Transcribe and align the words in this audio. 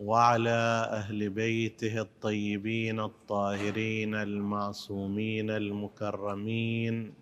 وعلى 0.00 0.88
أهل 0.90 1.30
بيته 1.30 2.00
الطيبين 2.00 3.00
الطاهرين 3.00 4.14
المعصومين 4.14 5.50
المكرمين. 5.50 7.14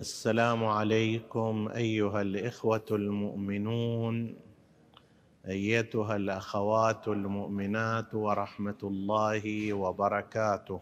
السلام 0.00 0.64
عليكم 0.64 1.68
أيها 1.68 2.22
الإخوة 2.22 2.84
المؤمنون 2.90 4.36
أيتها 5.48 6.16
الأخوات 6.16 7.08
المؤمنات 7.08 8.14
ورحمة 8.14 8.78
الله 8.82 9.72
وبركاته. 9.72 10.80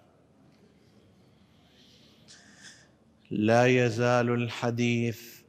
لا 3.31 3.67
يزال 3.67 4.31
الحديث 4.31 5.46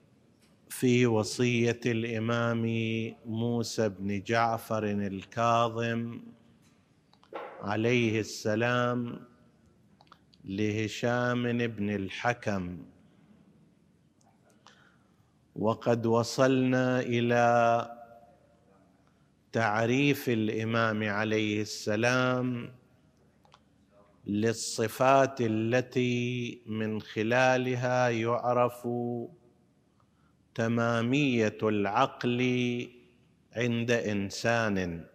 في 0.80 1.06
وصية 1.06 1.80
الإمام 1.86 2.62
موسى 3.26 3.90
بن 3.90 4.24
جعفر 4.24 4.84
الكاظم 4.84 6.20
عليه 7.62 8.20
السلام 8.20 9.20
لهشام 10.46 11.68
بن 11.68 11.90
الحكم. 11.90 12.78
وقد 15.56 16.06
وصلنا 16.06 17.00
إلى 17.00 17.38
تعريف 19.52 20.30
الإمام 20.30 21.04
عليه 21.04 21.62
السلام 21.62 22.72
للصفات 24.28 25.42
التي 25.42 26.62
من 26.68 27.02
خلالها 27.02 28.10
يعرف 28.10 28.88
تمامية 30.58 31.58
العقل 31.64 32.42
عند 33.56 33.92
إنسان. 33.92 35.06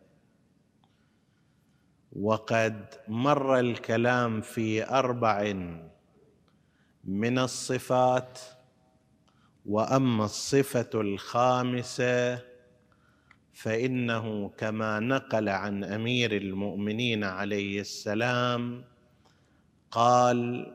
وقد 2.13 2.95
مر 3.09 3.59
الكلام 3.61 4.41
في 4.41 4.89
أربع 4.89 5.53
من 7.05 7.39
الصفات 7.39 8.39
وأما 9.67 10.25
الصفة 10.25 10.91
الخامسة 10.95 12.39
فإنه 13.53 14.49
كما 14.49 15.01
نقل 15.01 15.49
عن 15.49 15.85
أمير 15.85 16.37
المؤمنين 16.37 17.25
عليه 17.25 17.81
السلام 17.81 18.85
قال 19.91 20.73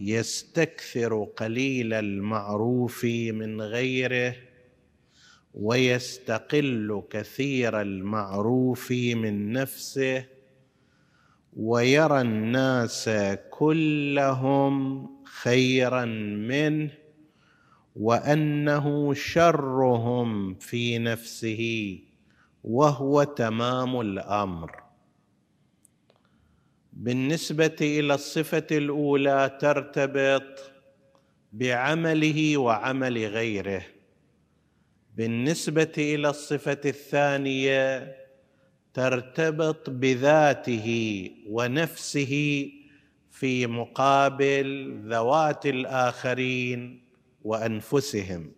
يستكثر 0.00 1.24
قليل 1.24 1.92
المعروف 1.92 3.04
من 3.04 3.60
غيره 3.60 4.36
ويستقل 5.54 7.02
كثير 7.10 7.80
المعروف 7.80 8.92
من 8.92 9.52
نفسه 9.52 10.24
ويرى 11.56 12.20
الناس 12.20 13.10
كلهم 13.50 15.06
خيرا 15.24 16.04
منه 16.04 16.90
وأنه 17.96 19.14
شرهم 19.14 20.54
في 20.54 20.98
نفسه 20.98 21.98
وهو 22.64 23.22
تمام 23.22 24.00
الأمر. 24.00 24.89
بالنسبة 27.00 27.76
إلى 27.80 28.14
الصفة 28.14 28.66
الأولى 28.70 29.58
ترتبط 29.60 30.72
بعمله 31.52 32.56
وعمل 32.56 33.18
غيره. 33.26 33.82
بالنسبة 35.16 35.92
إلى 35.98 36.30
الصفة 36.30 36.80
الثانية 36.84 38.16
ترتبط 38.94 39.90
بذاته 39.90 40.88
ونفسه 41.48 42.66
في 43.30 43.66
مقابل 43.66 45.00
ذوات 45.06 45.66
الآخرين 45.66 47.04
وأنفسهم. 47.44 48.52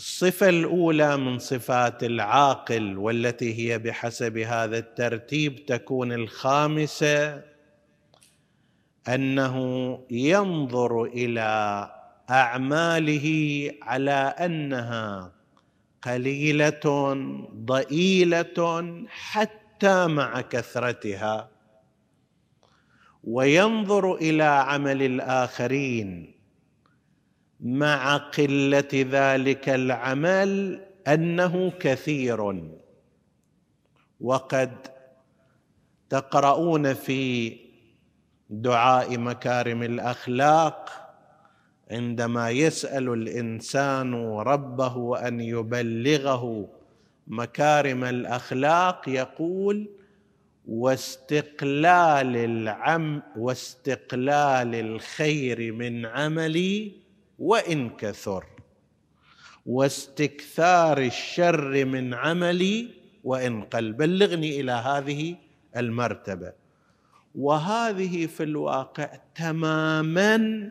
الصفة 0.00 0.48
الأولى 0.48 1.16
من 1.16 1.38
صفات 1.38 2.04
العاقل 2.04 2.98
والتي 2.98 3.54
هي 3.58 3.78
بحسب 3.78 4.38
هذا 4.38 4.78
الترتيب 4.78 5.66
تكون 5.66 6.12
الخامسة 6.12 7.42
أنه 9.08 9.56
ينظر 10.10 11.04
إلى 11.04 11.90
أعماله 12.30 13.28
على 13.82 14.34
أنها 14.40 15.32
قليلة 16.02 17.14
ضئيلة 17.54 18.84
حتى 19.08 20.06
مع 20.06 20.40
كثرتها 20.40 21.48
وينظر 23.24 24.14
إلى 24.14 24.44
عمل 24.44 25.02
الآخرين 25.02 26.39
مع 27.60 28.16
قلة 28.16 28.88
ذلك 28.94 29.68
العمل 29.68 30.80
أنه 31.08 31.72
كثير. 31.80 32.62
وقد 34.20 34.72
تقرؤون 36.10 36.94
في 36.94 37.56
دعاء 38.50 39.18
مكارم 39.18 39.82
الأخلاق 39.82 40.90
عندما 41.90 42.50
يسأل 42.50 43.08
الإنسان 43.08 44.14
ربه 44.24 45.28
أن 45.28 45.40
يبلغه 45.40 46.68
مكارم 47.26 48.04
الأخلاق 48.04 49.08
يقول 49.08 49.88
واستقلال 50.66 52.36
العم 52.36 53.22
واستقلال 53.36 54.74
الخير 54.74 55.72
من 55.72 56.06
عملي 56.06 56.92
وإن 57.40 57.90
كثر. 57.90 58.44
واستكثار 59.66 60.98
الشر 60.98 61.84
من 61.84 62.14
عملي 62.14 62.88
وإن 63.24 63.62
قل 63.62 63.92
بلغني 63.92 64.60
إلى 64.60 64.72
هذه 64.72 65.36
المرتبة. 65.76 66.52
وهذه 67.34 68.26
في 68.26 68.42
الواقع 68.42 69.18
تماما 69.34 70.70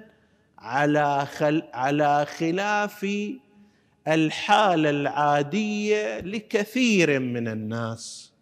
على 0.59 1.25
خل 1.25 1.63
على 1.74 2.25
خلاف 2.25 3.08
الحالة 4.08 4.90
العادية 4.90 6.19
لكثير 6.19 7.19
من 7.19 7.47
الناس. 7.47 8.34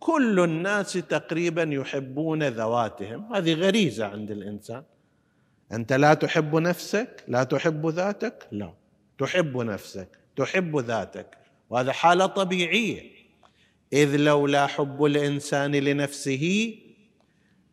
كل 0.00 0.40
الناس 0.40 0.92
تقريبا 0.92 1.62
يحبون 1.62 2.42
ذواتهم. 2.42 3.34
هذه 3.34 3.54
غريزة 3.54 4.06
عند 4.06 4.30
الإنسان. 4.30 4.82
أنت 5.72 5.92
لا 5.92 6.14
تحب 6.14 6.56
نفسك 6.56 7.24
لا 7.28 7.44
تحب 7.44 7.86
ذاتك؟ 7.86 8.48
لا. 8.52 8.74
تحب 9.18 9.56
نفسك 9.56 10.08
تحب 10.36 10.78
ذاتك. 10.78 11.38
وهذا 11.70 11.92
حالة 11.92 12.26
طبيعية. 12.26 13.10
إذ 13.92 14.16
لولا 14.16 14.66
حب 14.66 15.04
الإنسان 15.04 15.74
لنفسه 15.74 16.74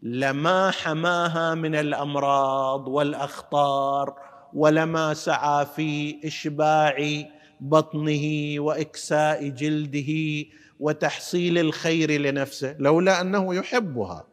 لما 0.01 0.71
حماها 0.71 1.56
من 1.56 1.75
الأمراض 1.75 2.88
والأخطار 2.88 4.16
ولما 4.54 5.13
سعى 5.13 5.66
في 5.66 6.19
إشباع 6.27 7.24
بطنه 7.60 8.56
وإكساء 8.57 9.50
جلده 9.50 10.45
وتحصيل 10.80 11.57
الخير 11.57 12.12
لنفسه. 12.21 12.75
لولا 12.80 13.21
أنه 13.21 13.56
يحبها. 13.56 14.27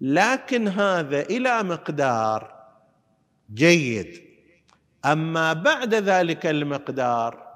لكن 0.00 0.68
هذا 0.68 1.20
إلى 1.20 1.62
مقدار 1.62 2.56
جيد. 3.54 4.22
أما 5.04 5.52
بعد 5.52 5.94
ذلك 5.94 6.46
المقدار 6.46 7.46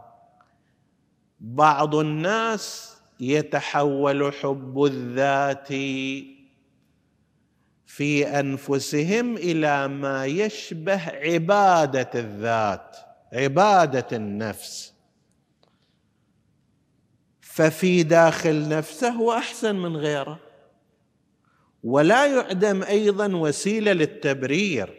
بعض 1.41 1.95
الناس 1.95 2.97
يتحول 3.21 4.33
حب 4.35 4.85
الذات 4.85 5.69
في 7.87 8.27
أنفسهم 8.41 9.37
إلى 9.37 9.89
ما 9.89 10.27
يشبه 10.27 11.01
عبادة 11.09 12.11
الذات 12.15 12.97
عبادة 13.33 14.17
النفس. 14.17 14.93
ففي 17.41 18.03
داخل 18.03 18.69
نفسه 18.69 19.09
هو 19.09 19.33
احسن 19.33 19.77
من 19.77 19.97
غيره. 19.97 20.50
ولا 21.85 22.27
يعدم 22.27 22.83
أيضا 22.83 23.37
وسيلة 23.37 23.93
للتبرير. 23.93 24.95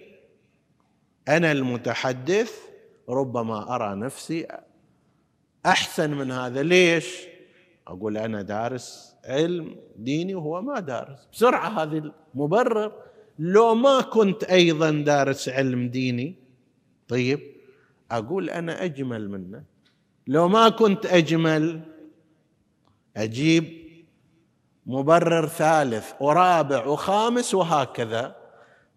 أنا 1.28 1.51
المتحدث 1.51 2.54
ربما 3.10 3.75
أرى 3.75 3.95
نفسي 3.95 4.48
أحسن 5.66 6.13
من 6.13 6.31
هذا. 6.31 6.63
ليش؟ 6.63 7.28
أقول 7.88 8.18
أنا 8.18 8.42
دارس 8.42 9.16
علم 9.25 9.75
ديني 9.95 10.36
وهو 10.36 10.62
ما 10.62 10.80
دارس. 10.80 11.28
بسرعة 11.33 11.83
هذه 11.83 12.12
المبرر. 12.36 12.92
لو 13.39 13.75
ما 13.75 14.01
كنت 14.01 14.44
أيضا 14.44 14.92
دارس 14.92 15.50
علم 15.50 15.89
ديني 15.89 16.36
طيب 17.07 17.39
أقول 18.12 18.50
أنا 18.50 18.83
أجمل 18.83 19.30
منه. 19.30 19.63
لو 20.28 20.48
ما 20.48 20.69
كنت 20.69 21.06
أجمل 21.06 21.81
أجيب 23.18 23.81
مبرر 24.86 25.48
ثالث 25.48 26.12
ورابع 26.19 26.86
وخامس 26.86 27.54
وهكذا. 27.54 28.36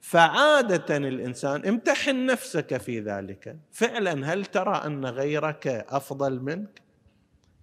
فعادة 0.01 0.97
الإنسان 0.97 1.67
امتحن 1.67 2.27
نفسك 2.27 2.77
في 2.77 3.01
ذلك. 3.01 3.57
فعلا 3.73 4.33
هل 4.33 4.45
ترى 4.45 4.83
أن 4.87 5.07
غيرك 5.07 5.67
أفضل 5.67 6.41
منك؟ 6.41 6.83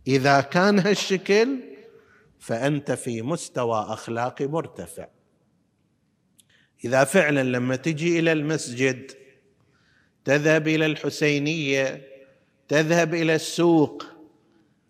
إذا 0.07 0.41
كان 0.41 0.79
هالشكل 0.79 1.59
فأنت 2.39 2.91
في 2.91 3.21
مستوى 3.21 3.85
اخلاقي 3.89 4.47
مرتفع. 4.47 5.07
إذا 6.85 7.03
فعلا 7.03 7.43
لما 7.43 7.75
تجي 7.75 8.19
إلى 8.19 8.31
المسجد 8.31 9.11
تذهب 10.25 10.67
إلى 10.67 10.85
الحسينية 10.85 12.07
تذهب 12.67 13.13
إلى 13.13 13.35
السوق 13.35 14.05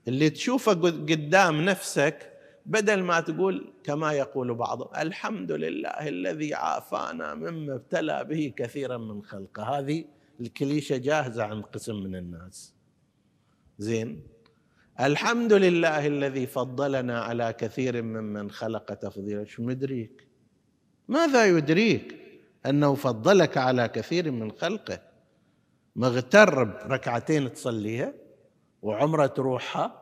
اللي 0.08 0.30
تشوفه 0.30 0.74
قدام 0.74 1.62
نفسك 1.62 2.31
بدل 2.66 3.04
ما 3.04 3.20
تقول 3.20 3.74
كما 3.84 4.14
يقول 4.14 4.54
بعضهم 4.54 4.90
الحمد 4.98 5.52
لله 5.52 6.08
الذي 6.08 6.54
عافانا 6.54 7.36
مما 7.36 7.74
ابتلى 7.74 8.24
به 8.24 8.54
كثيرا 8.58 8.98
من 8.98 9.24
خلقه. 9.24 9.80
هذه 9.80 10.06
الكليشة 10.42 10.98
جاهزة 10.98 11.44
عند 11.44 11.64
قسم 11.64 11.96
من 11.96 12.16
الناس. 12.16 12.74
زين؟ 13.80 14.24
الحمد 15.00 15.54
لله 15.54 16.08
الذي 16.08 16.48
فضلنا 16.48 17.22
على 17.22 17.54
كثير 17.54 18.02
ممن 18.02 18.52
خلق 18.52 18.94
تفضيلا. 18.94 19.46
شو 19.46 19.64
مدريك؟ 19.64 20.28
ماذا 21.08 21.46
يدريك 21.46 22.16
أنه 22.66 22.96
فضلك 22.96 23.58
على 23.58 23.88
كثير 23.88 24.32
من 24.32 24.52
خلقه؟ 24.52 25.00
مغتر 25.96 26.64
بركعتين 26.64 27.54
تصليها 27.54 28.14
وعمرة 28.82 29.26
تروحها 29.26 30.02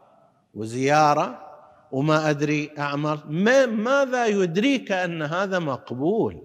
وزيارة 0.54 1.49
وما 1.92 2.30
أدري 2.30 2.72
اعمال 2.78 3.20
ما 3.30 3.66
ماذا 3.66 4.26
يدريك 4.26 4.92
أن 4.92 5.22
هذا 5.22 5.60
مقبول؟ 5.60 6.42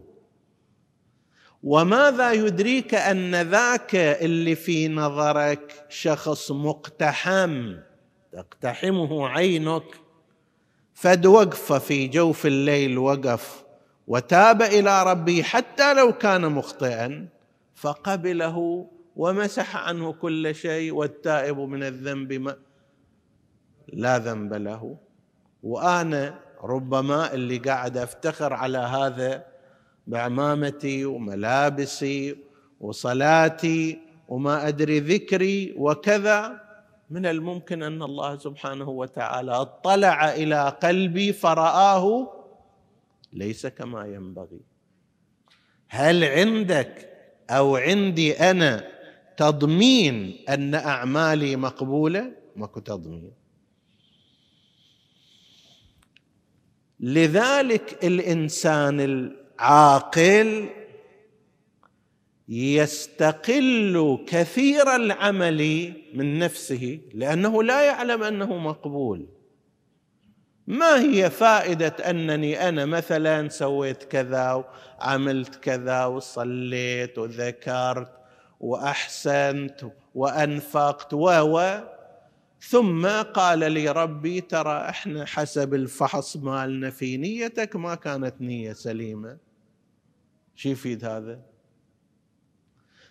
وماذا 1.62 2.32
يدريك 2.32 2.94
أن 2.94 3.34
ذاك 3.42 3.94
اللي 3.94 4.54
في 4.54 4.88
نظرك 4.88 5.86
شخص 5.88 6.50
مقتحم 6.50 7.76
تقتحمه 8.32 9.28
عينك 9.28 9.84
فد 10.94 11.26
وقفه 11.26 11.78
في 11.78 12.08
جوف 12.08 12.46
الليل 12.46 12.98
وقف 12.98 13.64
وتاب 14.06 14.62
إلى 14.62 15.02
ربه 15.02 15.42
حتى 15.42 15.94
لو 15.94 16.12
كان 16.12 16.52
مخطئا 16.52 17.28
فقبله 17.74 18.86
ومسح 19.16 19.76
عنه 19.76 20.12
كل 20.12 20.54
شيء 20.54 20.92
والتائب 20.92 21.58
من 21.58 21.82
الذنب 21.82 22.32
ما 22.32 22.56
لا 23.88 24.18
ذنب 24.18 24.54
له. 24.54 24.96
وأنا 25.64 26.38
ربما 26.62 27.34
اللي 27.34 27.58
قاعد 27.58 27.96
أفتخر 27.96 28.52
على 28.52 28.78
هذا 28.78 29.44
بعمامتي 30.06 31.04
وملابسي 31.04 32.36
وصلاتي 32.80 33.98
وما 34.28 34.68
أدري 34.68 35.00
ذكري 35.00 35.74
وكذا 35.76 36.60
من 37.10 37.26
الممكن 37.26 37.82
أن 37.82 38.02
الله 38.02 38.38
سبحانه 38.38 38.88
وتعالى 38.88 39.52
اطلع 39.52 40.32
إلى 40.34 40.68
قلبي 40.82 41.32
فرآه 41.32 42.32
ليس 43.32 43.66
كما 43.66 44.06
ينبغي. 44.06 44.60
هل 45.88 46.24
عندك 46.24 47.08
أو 47.50 47.76
عندي 47.76 48.32
أنا 48.32 48.84
تضمين 49.36 50.36
أن 50.48 50.74
أعمالي 50.74 51.56
مقبولة؟ 51.56 52.32
ماكو 52.56 52.80
تضمين. 52.80 53.43
لذلك 57.04 58.04
الإنسان 58.04 59.00
العاقل 59.00 60.68
يستقل 62.48 64.18
كثير 64.26 64.96
العمل 64.96 65.92
من 66.14 66.38
نفسه 66.38 67.00
لأنه 67.14 67.62
لا 67.62 67.82
يعلم 67.82 68.22
أنه 68.22 68.58
مقبول. 68.58 69.26
ما 70.66 71.00
هي 71.00 71.30
فائدة 71.30 71.94
أنني 72.10 72.68
أنا 72.68 72.84
مثلا 72.86 73.48
سويت 73.48 74.04
كذا 74.04 74.64
وعملت 75.00 75.56
كذا 75.56 76.04
وصليت 76.04 77.18
وذكرت 77.18 78.12
وأحسنت 78.60 79.84
وأنفقت 80.14 81.14
و 81.14 81.78
ثم 82.68 83.06
قال 83.22 83.72
لي 83.72 83.88
ربي 83.90 84.40
ترى 84.40 84.88
إحنا 84.88 85.24
حسب 85.24 85.74
الفحص 85.74 86.36
مالنا 86.36 86.90
في 86.90 87.16
نيتك 87.16 87.76
ما 87.76 87.94
كانت 87.94 88.34
نية 88.40 88.72
سليمة. 88.72 89.36
شو 90.56 90.68
يفيد 90.68 91.04
هذا؟ 91.04 91.40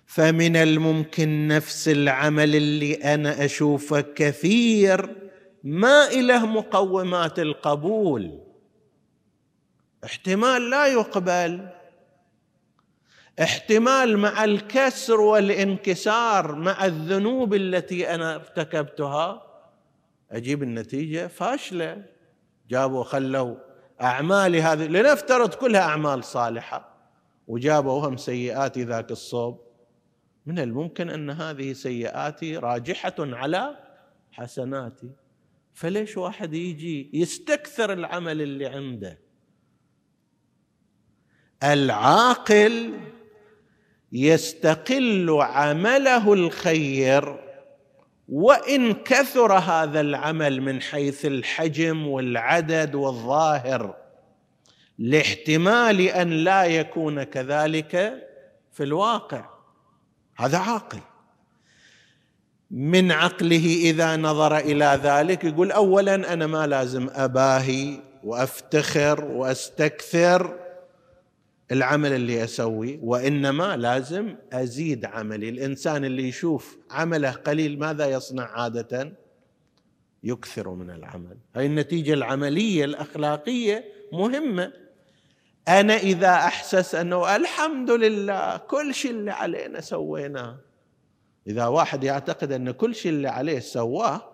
فمن 0.06 0.56
الممكن 0.56 1.48
نفس 1.48 1.88
العمل 1.88 2.56
اللي 2.56 2.94
أنا 2.94 3.46
أشوفه 3.46 4.02
كثير 4.02 5.16
ما 5.64 6.08
إله 6.12 6.46
مقومات 6.46 7.40
القبول. 7.40 8.40
احتمال 10.04 10.70
لا 10.70 10.88
يقبل. 10.88 11.70
احتمال 13.42 14.18
مع 14.18 14.44
الكسر 14.44 15.22
والانكسار 15.22 16.56
مع 16.56 16.86
الذنوب 16.86 17.54
التي 17.54 18.16
أنا 18.16 18.36
ارتكبتها. 18.36 19.44
أجيب 20.32 20.64
النتيجة 20.64 21.28
فاشلة. 21.28 22.06
جابوا 22.70 23.04
خلوا 23.04 23.56
أعمالي 24.02 24.62
هذه 24.62 24.88
لنفترض 24.88 25.54
كلها 25.54 25.82
أعمال 25.82 26.24
صالحة. 26.24 26.94
وجابوا 27.48 28.08
هم 28.08 28.18
سيئاتي 28.18 28.84
ذاك 28.84 29.12
الصوب. 29.12 29.62
من 30.46 30.60
الممكن 30.60 31.10
أن 31.10 31.30
هذه 31.30 31.74
سيئاتي 31.74 32.58
راجحة 32.58 33.16
على 33.20 33.78
حسناتي. 34.32 35.10
فليش 35.74 36.18
واحد 36.18 36.54
يجي 36.54 37.10
يستكثر 37.13 37.94
العمل 37.94 38.42
اللي 38.42 38.66
عنده؟ 38.66 39.20
العاقل 41.63 42.94
يستقل 44.13 45.38
عمله 45.41 46.34
الخير 46.34 47.39
وإن 48.29 48.93
كثر 48.93 49.53
هذا 49.53 50.00
العمل 50.00 50.62
من 50.62 50.82
حيث 50.82 51.25
الحجم 51.25 52.08
والعدد 52.08 52.96
والظاهر 52.96 53.96
لاحتمال 55.00 56.01
أن 56.01 56.29
لا 56.29 56.63
يكون 56.63 57.24
كذلك 57.24 58.13
في 58.72 58.84
الواقع. 58.84 59.46
هذا 60.38 60.58
عاقل. 60.58 61.00
من 62.72 63.12
عقله 63.12 63.79
إذا 63.82 64.17
نظر 64.17 64.58
إلى 64.58 65.00
ذلك 65.03 65.43
يقول 65.43 65.72
اولا 65.72 66.34
أنا 66.34 66.48
ما 66.48 66.67
لازم 66.67 67.10
أباهي 67.13 68.00
وأفتخر 68.24 69.25
وأستكثر 69.25 70.62
العمل 71.72 72.13
اللي 72.13 72.43
اسويه 72.43 73.00
وإنما 73.01 73.77
لازم 73.77 74.36
أزيد 74.53 75.05
عملي. 75.05 75.50
الإنسان 75.50 76.05
اللي 76.05 76.27
يشوف 76.27 76.77
عمله 76.91 77.32
قليل 77.32 77.79
ماذا 77.79 78.08
يصنع 78.08 78.43
عادة؟ 78.43 79.13
يكثر 80.24 80.70
من 80.70 80.89
العمل. 80.89 81.38
هاي 81.55 81.65
النتيجة 81.65 82.13
العملية 82.13 82.86
الأخلاقية 82.86 83.86
مهمة. 84.13 84.74
أنا 85.67 85.96
إذا 85.96 86.34
أحسس 86.34 86.96
أنه 86.96 87.36
الحمد 87.36 87.91
لله 87.91 88.58
كل 88.58 88.93
شيء 88.93 89.12
اللي 89.12 89.32
علينا 89.32 89.82
سويناه. 89.82 90.60
إذا 91.48 91.65
واحد 91.65 92.03
يعتقد 92.03 92.51
أن 92.51 92.72
كل 92.72 92.96
شيء 92.96 93.12
اللي 93.12 93.27
عليه 93.27 93.60
سواه 93.60 94.29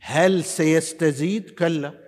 هل 0.00 0.44
سيستزيد؟ 0.44 1.50
كلا. 1.50 2.01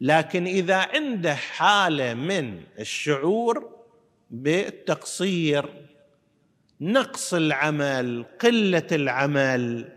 لكن 0.00 0.46
إذا 0.46 0.76
عنده 0.76 1.34
حالة 1.34 2.14
من 2.14 2.60
الشعور 2.78 3.70
بالتقصير 4.30 5.86
نقص 6.80 7.34
العمل 7.34 8.24
قلة 8.40 8.86
العمل 8.92 9.92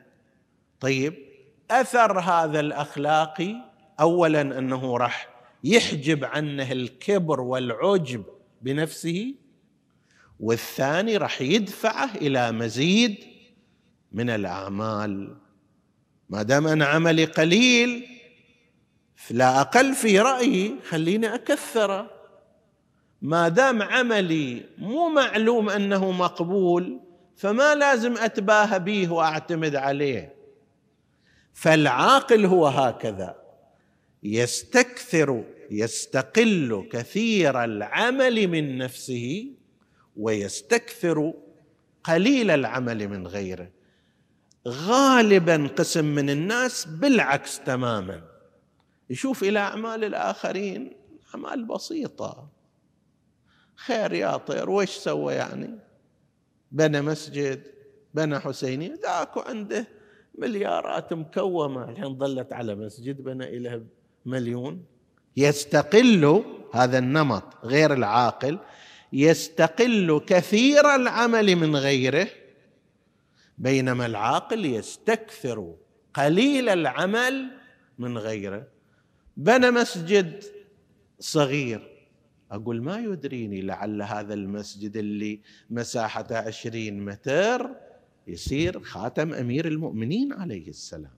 طيب 0.79 1.13
أثر 1.71 2.19
هذا 2.19 2.59
الاخلاقي 2.59 3.55
اولا 3.99 4.41
أنه 4.41 4.97
راح 4.97 5.29
يحجب 5.63 6.25
عنه 6.25 6.71
الكبر 6.71 7.41
والعجب 7.41 8.23
بنفسه 8.61 9.33
والثاني 10.39 11.17
راح 11.17 11.41
يدفعه 11.41 12.15
إلى 12.15 12.51
مزيد 12.51 13.17
من 14.11 14.29
الأعمال. 14.29 15.37
ما 16.29 16.43
دام 16.43 16.67
أنا 16.67 16.85
عملي 16.85 17.25
قليل 17.25 18.18
لا 19.31 19.61
أقل 19.61 19.93
في 19.93 20.19
رأيي 20.19 20.75
خليني 20.89 21.35
اكثره 21.35 22.11
ما 23.21 23.47
دام 23.47 23.81
عملي 23.81 24.65
مو 24.77 25.09
معلوم 25.09 25.69
أنه 25.69 26.11
مقبول 26.11 26.99
فما 27.35 27.75
لازم 27.75 28.17
أتباهى 28.17 28.79
به 28.79 29.13
وأعتمد 29.13 29.75
عليه. 29.75 30.35
فالعاقل 31.53 32.45
هو 32.45 32.67
هكذا. 32.67 33.35
يستكثر 34.23 35.43
يستقل 35.71 36.87
كثير 36.91 37.63
العمل 37.63 38.47
من 38.47 38.77
نفسه 38.77 39.51
ويستكثر 40.17 41.33
قليل 42.03 42.51
العمل 42.51 43.07
من 43.07 43.27
غيره. 43.27 43.69
غالبا 44.67 45.69
قسم 45.77 46.05
من 46.05 46.29
الناس 46.29 46.85
بالعكس 46.85 47.59
تماما. 47.59 48.28
يشوف 49.09 49.43
إلى 49.43 49.59
أعمال 49.59 50.03
الآخرين 50.03 50.93
أعمال 51.33 51.65
بسيطة. 51.65 52.49
خير 53.75 54.13
يا 54.13 54.37
طير 54.37 54.69
وش 54.69 54.89
سوى 54.89 55.33
يعني؟ 55.33 55.79
بنى 56.71 57.01
مسجد 57.01 57.63
بنى 58.13 58.39
حسينية 58.39 58.93
ذاك 59.03 59.37
عنده 59.37 59.87
مليارات 60.37 61.13
مكومة. 61.13 61.89
الحين 61.89 62.17
ظلت 62.17 62.53
على 62.53 62.75
مسجد 62.75 63.23
بنى 63.23 63.57
إليه 63.57 63.83
مليون. 64.25 64.85
يستقل 65.37 66.43
هذا 66.73 66.97
النمط 66.97 67.65
غير 67.65 67.93
العاقل 67.93 68.59
يستقل 69.13 70.21
كثير 70.27 70.95
العمل 70.95 71.55
من 71.55 71.75
غيره 71.75 72.27
بينما 73.57 74.05
العاقل 74.05 74.65
يستكثر 74.65 75.75
قليل 76.13 76.69
العمل 76.69 77.51
من 77.99 78.17
غيره. 78.17 78.67
بنى 79.39 79.71
مسجد 79.71 80.43
صغير. 81.19 82.07
أقول 82.51 82.81
ما 82.83 82.97
يدريني 82.99 83.61
لعل 83.61 84.01
هذا 84.01 84.33
المسجد 84.33 84.97
اللي 84.97 85.41
مساحته 85.69 86.37
عشرين 86.37 87.05
متر 87.05 87.75
يصير 88.27 88.83
خاتم 88.83 89.33
أمير 89.33 89.67
المؤمنين 89.67 90.33
عليه 90.33 90.67
السلام. 90.67 91.15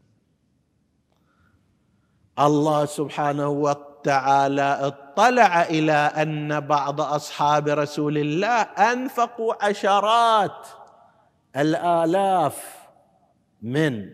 الله 2.40 2.86
سبحانه 2.86 3.50
وتعالى 3.50 4.62
اطلع 4.62 5.64
إلى 5.64 5.94
أن 5.94 6.60
بعض 6.60 7.02
أصحاب 7.02 7.68
رسول 7.68 8.18
الله 8.18 8.62
أنفقوا 8.62 9.66
عشرات 9.66 10.68
الآلاف 11.58 12.88
من 13.62 14.14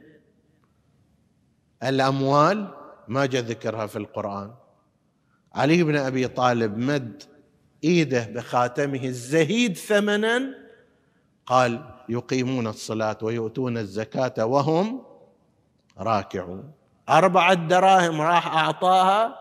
الأموال 1.84 2.74
ما 3.08 3.26
جاء 3.26 3.42
ذكرها 3.42 3.88
في 3.88 3.96
القرآن. 3.96 4.52
علي 5.56 5.84
بن 5.84 5.96
أبي 5.96 6.28
طالب 6.28 6.78
مد 6.78 7.24
إيده 7.84 8.24
بخاتمه 8.24 9.04
الزهيد 9.04 9.78
ثمنا 9.78 10.56
قال 11.46 11.84
يقيمون 12.10 12.68
الصلاة 12.68 13.18
ويؤتون 13.22 13.78
الزكاة 13.78 14.46
وهم 14.46 15.02
راكعون. 15.98 16.72
أربعة 17.10 17.54
دراهم 17.54 18.22
راح 18.22 18.56
أعطاها. 18.56 19.40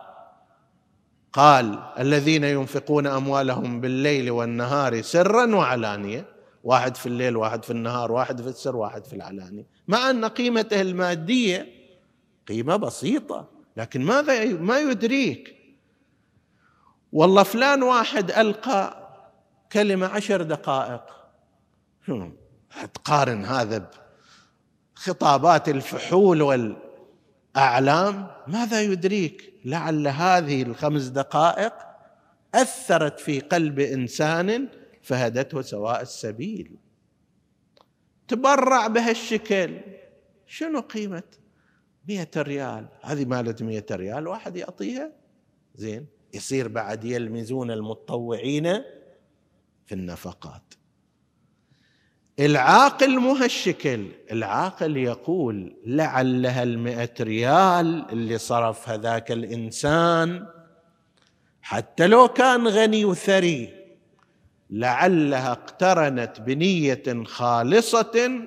قال 1.33 1.79
الذين 1.99 2.45
ينفقون 2.45 3.07
أموالهم 3.07 3.81
بالليل 3.81 4.31
والنهار 4.31 5.03
سرا 5.03 5.55
وعلانية. 5.55 6.27
واحد 6.65 6.97
في 6.97 7.07
الليل 7.07 7.37
واحد 7.37 7.65
في 7.65 7.71
النهار 7.71 8.13
واحد 8.13 8.43
في 8.43 8.49
السر 8.49 8.77
واحد 8.77 9.05
في 9.05 9.17
العلانية. 9.17 9.67
مع 9.89 10.11
أن 10.11 10.25
قيمته 10.25 10.81
المادية 10.81 11.67
قيمة 12.49 12.77
بسيطة. 12.77 13.56
لكن 13.77 14.03
ماذا 14.03 14.45
ما 14.45 14.79
يدريك؟ 14.79 15.57
والله 17.13 17.43
فلان 17.43 17.83
واحد 17.83 18.31
ألقى 18.31 19.07
كلمة 19.73 20.07
عشر 20.07 20.43
دقائق. 20.43 21.03
تقارن 22.95 23.45
هذا 23.45 23.91
بخطابات 24.97 25.69
الفحول 25.69 26.43
والأعلام؟ 26.43 28.31
ماذا 28.47 28.83
يدريك؟ 28.83 29.53
لعل 29.65 30.09
هذه 30.09 30.63
الخمس 30.63 31.03
دقائق 31.03 31.73
أثرت 32.55 33.21
في 33.21 33.41
قلب 33.41 33.81
إنسان 33.81 34.69
فهدته 35.03 35.63
سواء 35.63 36.03
السبيل. 36.03 36.77
تبرع 38.29 38.87
بهالشكل. 38.87 39.81
شنو 40.47 40.81
قيمة؟ 40.81 41.23
مئة 42.09 42.43
ريال. 42.43 42.87
هذه 43.03 43.25
مالت 43.25 43.63
مئة 43.63 43.97
ريال 43.97 44.29
واحد 44.29 44.57
يعطيها. 44.57 45.13
زين. 45.75 46.07
يصير 46.35 46.69
بعد 46.69 47.05
يلمزون 47.05 47.71
المتطوعين 47.71 48.83
في 49.87 49.93
النفقات. 49.93 50.75
العاقل 52.41 53.19
مو 53.19 53.33
هالشكل 53.33 54.07
العاقل 54.33 54.97
يقول 54.97 55.77
لعلها 55.87 56.63
المئة 56.63 57.15
ريال 57.21 58.11
اللي 58.11 58.39
صرف 58.39 58.89
هذاك 58.89 59.33
الإنسان. 59.33 60.47
حتى 61.63 62.07
لو 62.07 62.29
كان 62.29 62.69
غني 62.69 63.05
وثري 63.05 63.87
لعلها 64.71 65.53
اقترنت 65.53 66.41
بنية 66.41 67.25
خالصة 67.25 68.41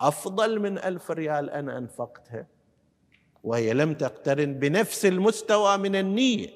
أفضل 0.00 0.60
من 0.60 0.78
ألف 0.78 1.10
ريال 1.10 1.50
أنا 1.50 1.78
أنفقتها. 1.78 2.55
وهي 3.46 3.72
لم 3.72 3.94
تقترن 3.94 4.54
بنفس 4.54 5.06
المستوى 5.06 5.78
من 5.78 5.96
النية. 5.96 6.48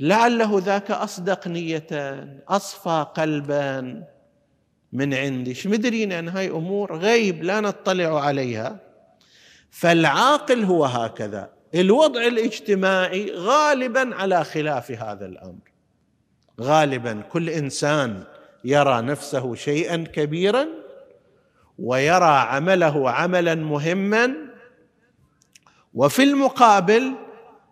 لعله 0.00 0.58
ذاك 0.58 0.90
أصدق 0.90 1.48
نيه 1.48 1.86
أصفى 2.48 3.06
قلبا 3.14 4.04
من 4.92 5.14
عندي. 5.14 5.54
شو 5.54 5.68
مدرين 5.68 6.12
أن 6.12 6.28
هاي 6.28 6.50
أمور 6.50 6.96
غيب 6.96 7.42
لا 7.42 7.60
نطلع 7.60 8.20
عليها؟ 8.20 8.78
فالعاقل 9.70 10.64
هو 10.64 10.84
هكذا. 10.84 11.50
الوضع 11.74 12.26
الاجتماعي 12.26 13.32
غالبا 13.34 14.14
على 14.14 14.44
خلاف 14.44 14.90
هذا 14.90 15.26
الأمر. 15.26 15.72
غالبا 16.60 17.20
كل 17.20 17.50
إنسان 17.50 18.24
يرى 18.64 19.02
نفسه 19.02 19.54
شيئا 19.54 19.96
كبيرا 19.96 20.66
ويرى 21.78 22.24
عمله 22.24 23.10
عملا 23.10 23.54
مهما 23.54 24.51
وفي 25.94 26.22
المقابل 26.22 27.14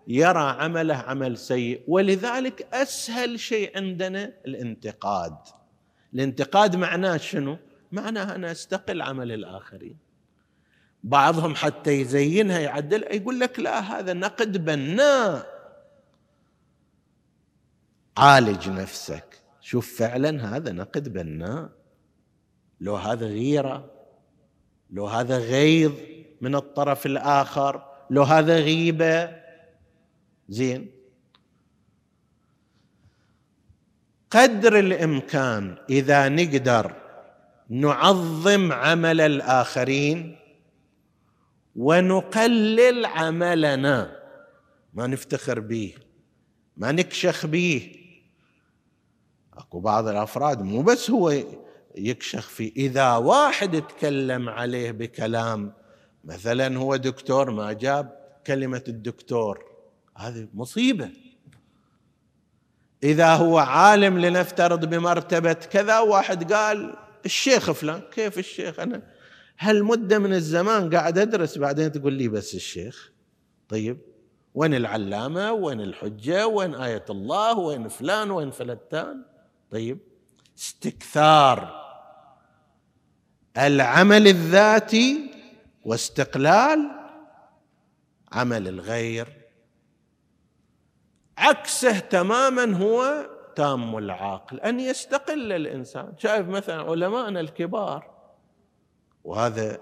يرى 0.06 0.56
عمله 0.60 0.94
عمل 0.94 1.38
سيء 1.38 1.82
ولذلك 1.88 2.68
أسهل 2.72 3.40
شيء 3.40 3.76
عندنا 3.76 4.32
الانتقاد. 4.46 5.36
الانتقاد 6.14 6.76
معناه 6.76 7.16
شنو؟ 7.16 7.56
معناه 7.92 8.34
أنا 8.34 8.50
أستقل 8.50 9.02
عمل 9.02 9.32
الآخرين. 9.32 9.96
بعضهم 11.04 11.54
حتى 11.54 12.00
يزينها 12.00 12.58
يعدل 12.58 13.02
يقول 13.02 13.40
لك 13.40 13.60
لا 13.60 13.80
هذا 13.80 14.12
نقد 14.12 14.64
بناء. 14.64 15.46
عالج 18.16 18.68
نفسك. 18.68 19.42
شوف 19.60 19.98
فعلا 19.98 20.56
هذا 20.56 20.72
نقد 20.72 21.12
بناء. 21.12 21.70
لو 22.80 22.96
هذا 22.96 23.26
غيرة 23.26 23.90
لو 24.90 25.06
هذا 25.06 25.38
غيظ 25.38 25.92
من 26.40 26.54
الطرف 26.54 27.06
الآخر 27.06 27.89
لو 28.10 28.22
هذا 28.22 28.56
غيبة 28.56 29.40
زين. 30.48 30.90
قدر 34.30 34.78
الإمكان 34.78 35.76
إذا 35.90 36.28
نقدر 36.28 36.94
نعظم 37.68 38.72
عمل 38.72 39.20
الآخرين 39.20 40.36
ونقلل 41.76 43.06
عملنا. 43.06 44.20
ما 44.94 45.06
نفتخر 45.06 45.60
به 45.60 45.94
ما 46.76 46.92
نكشخ 46.92 47.46
به 47.46 47.96
أكو 49.54 49.80
بعض 49.80 50.08
الأفراد 50.08 50.62
مو 50.62 50.82
بس 50.82 51.10
هو 51.10 51.34
يكشخ 51.96 52.48
فيه 52.48 52.72
إذا 52.76 53.16
واحد 53.16 53.82
تكلم 53.82 54.48
عليه 54.48 54.90
بكلام 54.90 55.72
مثلا 56.24 56.78
هو 56.78 56.96
دكتور 56.96 57.50
ما 57.50 57.72
جاب 57.72 58.20
كلمة 58.46 58.84
الدكتور 58.88 59.64
هذه 60.16 60.48
مصيبة. 60.54 61.10
إذا 63.02 63.34
هو 63.34 63.58
عالم 63.58 64.18
لنفترض 64.18 64.84
بمرتبة 64.84 65.52
كذا 65.52 65.98
واحد 65.98 66.52
قال 66.52 66.96
الشيخ 67.24 67.70
فلان 67.70 68.00
كيف 68.00 68.38
الشيخ؟ 68.38 68.80
أنا 68.80 69.02
هالمده 69.58 70.18
من 70.18 70.32
الزمان 70.32 70.94
قاعد 70.94 71.18
أدرس؟ 71.18 71.58
بعدين 71.58 71.92
تقول 71.92 72.12
لي 72.12 72.28
بس 72.28 72.54
الشيخ. 72.54 73.12
طيب 73.68 73.98
وين 74.54 74.74
العلامة؟ 74.74 75.52
وين 75.52 75.80
الحجة؟ 75.80 76.46
وين 76.46 76.74
آية 76.74 77.04
الله؟ 77.10 77.58
وين 77.58 77.88
فلان؟ 77.88 78.30
وين 78.30 78.50
فلتان؟ 78.50 79.24
طيب 79.70 79.98
استكثار. 80.58 81.80
العمل 83.58 84.28
الذاتي 84.28 85.30
واستقلال 85.84 86.90
عمل 88.32 88.68
الغير. 88.68 89.40
عكسه 91.38 91.98
تماما 91.98 92.76
هو 92.76 93.30
تام 93.56 93.98
العقل 93.98 94.60
أن 94.60 94.80
يستقل 94.80 95.52
الإنسان. 95.52 96.14
شايف 96.18 96.48
مثلا 96.48 96.82
علماءنا 96.82 97.40
الكبار 97.40 98.10
وهذا 99.24 99.78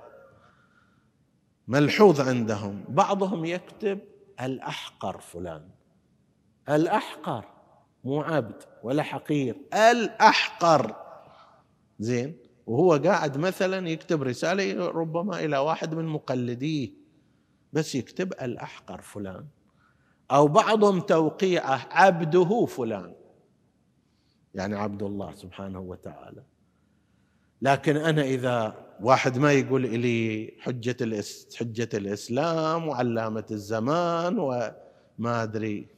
ملحوظ 1.69 2.29
عندهم 2.29 2.85
بعضهم 2.89 3.45
يكتب 3.45 4.01
الأحقر 4.41 5.21
فلان. 5.21 5.69
الأحقر 6.69 7.45
مو 8.05 8.23
عبد 8.23 8.63
ولا 8.83 9.03
حقير 9.03 9.57
الأحقر. 9.75 10.97
زين؟ 11.99 12.48
وهو 12.69 12.93
قاعد 12.93 13.39
مثلا 13.39 13.89
يكتب 13.89 14.23
رسالة 14.23 14.87
ربما 14.89 15.45
إلى 15.45 15.59
واحد 15.59 15.95
من 15.95 16.05
مقلديه 16.05 16.91
بس 17.73 17.95
يكتب 17.95 18.33
الأحقر 18.33 19.01
فلان 19.01 19.47
أو 20.31 20.49
بعضهم 20.49 21.01
توقيعه 21.01 21.89
عبده 21.91 22.67
فلان. 22.67 23.15
يعني 24.55 24.77
عبد 24.77 25.03
الله 25.03 25.35
سبحانه 25.35 25.81
وتعالى. 25.81 26.43
لكن 27.63 27.97
أنا 27.97 28.23
إذا 28.23 28.87
واحد 29.01 29.39
ما 29.39 29.53
يقول 29.53 29.83
لي 29.83 30.55
حجة 30.61 31.23
حجة 31.57 31.89
الإسلام 31.95 32.89
وعلامة 32.89 33.47
الزمان 33.51 34.39
وما 34.39 35.43
أدري 35.43 35.89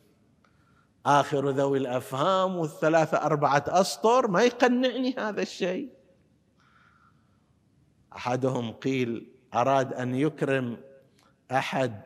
آخر 1.06 1.50
ذوي 1.50 1.78
الأفهام 1.78 2.56
والثلاثة 2.56 3.16
أربعة 3.16 3.64
أسطر 3.68 4.28
ما 4.28 4.42
يقنعني 4.42 5.14
هذا 5.18 5.42
الشيء. 5.42 5.99
أحدهم 8.16 8.72
قيل 8.72 9.30
أراد 9.54 9.92
أن 9.92 10.14
يكرم 10.14 10.76
أحد 11.52 12.02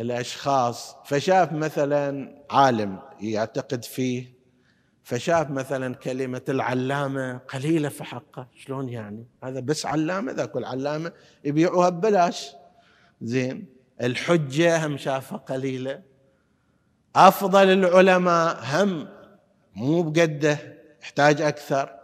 الأشخاص 0.00 0.96
فشاف 1.04 1.52
مثلا 1.52 2.34
عالم 2.50 2.98
يعتقد 3.20 3.84
فيه 3.84 4.38
فشاف 5.02 5.50
مثلا 5.50 5.94
كلمة 5.94 6.42
العلامة 6.48 7.38
قليلة 7.38 7.88
في 7.88 8.04
حقه. 8.04 8.46
شلون 8.56 8.88
يعني؟ 8.88 9.26
هذا 9.44 9.60
بس 9.60 9.86
علامة 9.86 10.32
ذاك 10.32 10.56
العلامة 10.56 11.12
يبيعوها 11.44 11.88
ببلاش. 11.88 12.50
زين. 13.22 13.66
الحجة 14.02 14.86
هم 14.86 14.96
شافها 14.96 15.38
قليلة. 15.38 16.02
أفضل 17.16 17.68
العلماء 17.68 18.60
هم 18.64 19.08
مو 19.74 20.02
بقده 20.02 20.58
يحتاج 21.02 21.42
أكثر. 21.42 21.97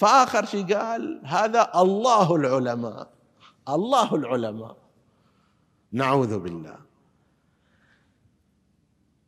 فآخر 0.00 0.44
شيء 0.44 0.76
قال 0.76 1.20
هذا 1.24 1.70
الله 1.74 2.36
العلماء. 2.36 3.10
الله 3.68 4.14
العلماء. 4.14 4.76
نعوذ 5.92 6.38
بالله. 6.38 6.78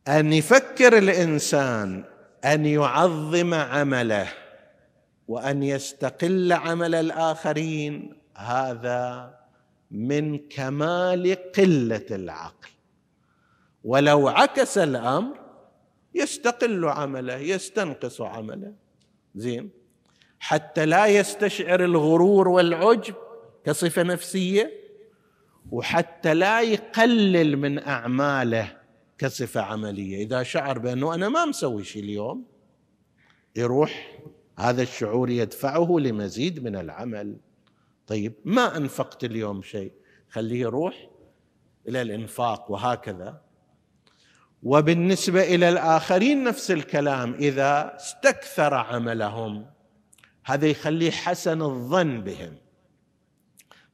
أن 0.07 0.33
يفكر 0.33 0.97
الإنسان 0.97 2.03
أن 2.45 2.65
يعظم 2.65 3.53
عمله 3.53 4.27
وأن 5.27 5.63
يستقل 5.63 6.53
عمل 6.53 6.95
الآخرين 6.95 7.93
هذا 8.35 9.35
من 9.91 10.49
كمال 10.49 11.37
قلة 11.51 12.07
العقل. 12.11 12.69
ولو 13.83 14.27
عكس 14.27 14.77
الأمر 14.77 15.37
يستقل 16.15 16.85
عمله 16.85 17.35
يستنقص 17.35 18.21
عمله. 18.21 18.73
زين؟ 19.35 19.82
حتى 20.43 20.85
لا 20.85 21.05
يستشعر 21.05 21.83
الغرور 21.83 22.47
والعجب 22.47 23.15
كصفة 23.65 24.03
نفسية 24.03 24.71
وحتى 25.71 26.33
لا 26.33 26.61
يقلل 26.61 27.57
من 27.57 27.79
أعماله 27.79 28.77
كصفة 29.17 29.61
عملية. 29.61 30.23
إذا 30.23 30.43
شعر 30.43 30.79
بأنه 30.79 31.13
أنا 31.13 31.29
ما 31.29 31.45
مسوي 31.45 31.83
شيء 31.83 32.03
اليوم 32.03 32.45
يروح 33.55 34.19
هذا 34.59 34.81
الشعور 34.81 35.29
يدفعه 35.29 35.97
لمزيد 35.99 36.63
من 36.63 36.75
العمل. 36.75 37.37
طيب 38.07 38.33
ما 38.45 38.77
أنفقت 38.77 39.23
اليوم 39.23 39.61
شيء؟ 39.61 39.91
خليه 40.29 40.61
يروح 40.61 41.09
إلى 41.87 42.01
الإنفاق 42.01 42.71
وهكذا. 42.71 43.41
وبالنسبة 44.63 45.55
إلى 45.55 45.69
الآخرين 45.69 46.43
نفس 46.43 46.71
الكلام 46.71 47.33
إذا 47.33 47.95
استكثر 47.95 48.73
عملهم 48.73 49.72
هذا 50.45 50.67
يخليه 50.67 51.11
حسن 51.11 51.61
الظن 51.61 52.21
بهم. 52.21 52.57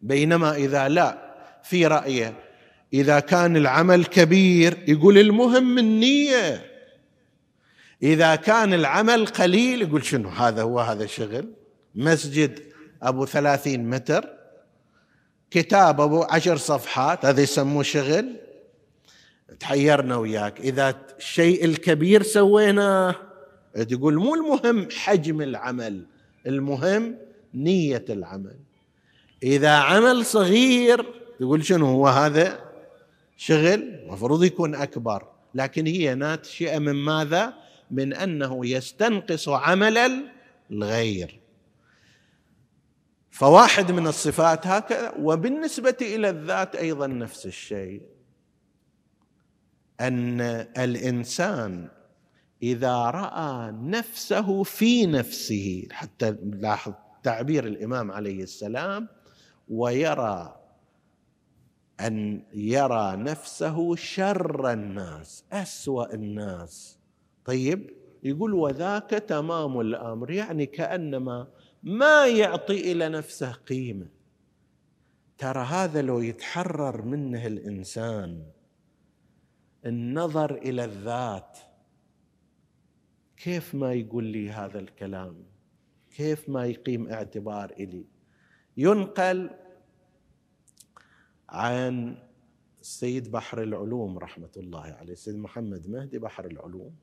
بينما 0.01 0.55
إذا 0.55 0.87
لا 0.87 1.35
في 1.63 1.87
رايه 1.87 2.33
إذا 2.93 3.19
كان 3.19 3.57
العمل 3.57 4.05
كبير 4.05 4.83
يقول 4.87 5.17
المهم 5.17 5.77
النيه 5.77 6.65
إذا 8.03 8.35
كان 8.35 8.73
العمل 8.73 9.25
قليل 9.25 9.81
يقول 9.81 10.05
شنو؟ 10.05 10.29
هذا 10.29 10.61
هو 10.61 10.79
هذا 10.79 11.05
شغل 11.05 11.53
مسجد 11.95 12.59
أبو 13.03 13.25
ثلاثين 13.25 13.89
متر 13.89 14.29
كتاب 15.51 16.01
أبو 16.01 16.23
عشر 16.23 16.57
صفحات 16.57 17.25
هذا 17.25 17.41
يسموه 17.41 17.83
شغل. 17.83 18.35
تحيرنا 19.59 20.15
وياك. 20.15 20.59
إذا 20.59 20.95
الشيء 21.17 21.65
الكبير 21.65 22.23
سويناه 22.23 23.15
تقول 23.89 24.15
مو 24.15 24.35
المهم 24.35 24.87
حجم 24.91 25.41
العمل. 25.41 26.05
المهم 26.47 27.17
نية 27.53 28.05
العمل. 28.09 28.55
إذا 29.43 29.71
عمل 29.71 30.25
صغير 30.25 31.05
تقول 31.39 31.65
شنو 31.65 31.85
هو 31.85 32.07
هذا؟ 32.07 32.69
شغل 33.37 33.73
المفروض 33.73 34.43
يكون 34.43 34.75
أكبر 34.75 35.27
لكن 35.55 35.87
هي 35.87 36.15
ناتجه 36.15 36.79
من 36.79 36.93
ماذا؟ 36.93 37.53
من 37.91 38.13
أنه 38.13 38.65
يستنقص 38.65 39.49
عمل 39.49 39.97
الغير. 40.71 41.39
فواحد 43.31 43.91
من 43.91 44.07
الصفات 44.07 44.67
هكذا 44.67 45.13
وبالنسبة 45.19 45.97
إلى 46.01 46.29
الذات 46.29 46.75
أيضا 46.75 47.07
نفس 47.07 47.45
الشيء. 47.45 48.01
أن 50.01 50.41
الإنسان 50.77 51.87
إذا 52.63 52.95
رأى 52.95 53.71
نفسه 53.71 54.63
في 54.63 55.05
نفسه 55.05 55.87
حتى 55.91 56.31
لاحظ 56.31 56.93
تعبير 57.23 57.67
الإمام 57.67 58.11
عليه 58.11 58.43
السلام 58.43 59.07
ويرى 59.69 60.55
أن 61.99 62.43
يرى 62.53 63.15
نفسه 63.15 63.95
شر 63.95 64.73
الناس 64.73 65.43
أسوأ 65.51 66.13
الناس. 66.13 66.99
طيب 67.45 67.89
يقول 68.23 68.53
وذاك 68.53 69.09
تمام 69.09 69.79
الأمر 69.79 70.31
يعني 70.31 70.65
كأنما 70.65 71.47
ما 71.83 72.27
يعطي 72.27 72.91
إلى 72.91 73.09
نفسه 73.09 73.51
قيمة. 73.51 74.07
ترى 75.37 75.63
هذا 75.63 76.01
لو 76.01 76.19
يتحرر 76.19 77.01
منه 77.01 77.47
الإنسان 77.47 78.43
النظر 79.85 80.55
إلى 80.55 80.85
الذات 80.85 81.57
كيف 83.39 83.75
ما 83.75 83.93
يقول 83.93 84.23
لي 84.23 84.51
هذا 84.51 84.79
الكلام؟ 84.79 85.43
كيف 86.15 86.49
ما 86.49 86.65
يقيم 86.65 87.07
اعتبار 87.07 87.71
إلي؟ 87.71 88.05
ينقل 88.77 89.49
عن 91.49 92.17
السيد 92.81 93.31
بحر 93.31 93.63
العلوم 93.63 94.17
رحمة 94.17 94.49
الله 94.57 94.81
عليه 94.81 95.13
السيد 95.13 95.35
محمد 95.35 95.89
مهدي 95.89 96.19
بحر 96.19 96.45
العلوم 96.45 96.95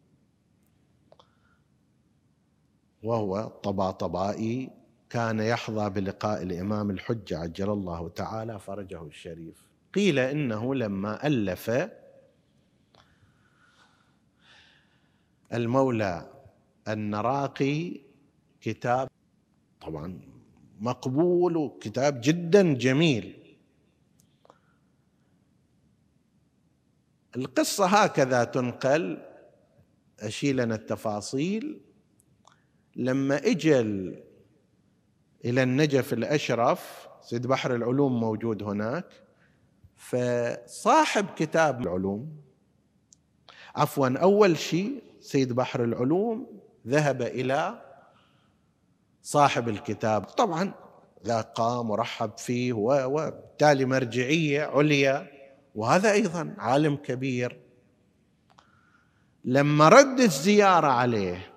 وهو 3.02 3.48
طباطبائي 3.48 4.70
كان 5.10 5.40
يحظى 5.40 5.90
بلقاء 5.90 6.42
الإمام 6.42 6.90
الحجة 6.90 7.38
عجل 7.38 7.70
الله 7.70 8.08
تعالى 8.08 8.58
فرجه 8.58 9.02
الشريف. 9.02 9.66
قيل 9.94 10.18
إنه 10.18 10.74
لما 10.74 11.26
ألف 11.26 11.70
المولى 15.52 16.32
النراقي 16.88 18.00
كتاب 18.60 19.08
طبعا 19.80 20.20
مقبول 20.80 21.56
وكتاب 21.56 22.20
جدا 22.24 22.74
جميل. 22.74 23.56
القصة 27.36 27.86
هكذا 27.86 28.44
تنقل 28.44 29.22
أشيل 30.20 30.56
لنا 30.56 30.74
التفاصيل. 30.74 31.80
لما 32.96 33.36
اجى 33.36 33.80
إلى 35.44 35.62
النجف 35.62 36.12
الأشرف 36.12 37.08
سيد 37.22 37.46
بحر 37.46 37.74
العلوم 37.74 38.20
موجود 38.20 38.62
هناك 38.62 39.06
فصاحب 39.96 41.26
كتاب 41.36 41.80
العلوم 41.80 42.36
عفوا 43.76 44.08
أول 44.18 44.58
شيء 44.58 45.02
سيد 45.26 45.52
بحر 45.52 45.84
العلوم 45.84 46.60
ذهب 46.86 47.22
إلى 47.22 47.82
صاحب 49.22 49.68
الكتاب. 49.68 50.24
طبعا 50.24 50.72
ذا 51.26 51.40
قام 51.40 51.90
ورحب 51.90 52.38
فيه 52.38 52.72
وبالتالي 52.72 53.84
مرجعية 53.84 54.62
عليا. 54.62 55.26
وهذا 55.74 56.12
أيضا 56.12 56.54
عالم 56.58 56.96
كبير. 56.96 57.60
لما 59.44 59.88
رد 59.88 60.20
الزيارة 60.20 60.86
عليه 60.86 61.52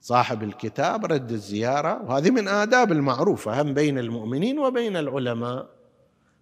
صاحب 0.00 0.42
الكتاب 0.42 1.04
رد 1.04 1.32
الزيارة 1.32 2.02
وهذه 2.02 2.30
من 2.30 2.48
آداب 2.48 2.92
المعروفة 2.92 3.62
هم 3.62 3.74
بين 3.74 3.98
المؤمنين 3.98 4.58
وبين 4.58 4.96
العلماء. 4.96 5.68